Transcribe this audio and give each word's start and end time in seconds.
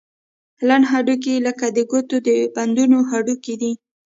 لنډ 0.67 0.83
هډوکي 0.91 1.35
لکه 1.47 1.65
د 1.75 1.79
ګوتو 1.91 2.17
د 2.27 2.29
بندونو 2.55 2.97
هډوکي 3.09 3.55
دي. 3.61 3.71